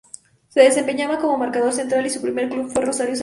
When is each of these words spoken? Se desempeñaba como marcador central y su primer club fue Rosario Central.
Se 0.49 0.61
desempeñaba 0.63 1.19
como 1.19 1.37
marcador 1.37 1.71
central 1.73 2.07
y 2.07 2.09
su 2.09 2.23
primer 2.23 2.49
club 2.49 2.71
fue 2.71 2.83
Rosario 2.83 3.13
Central. 3.15 3.19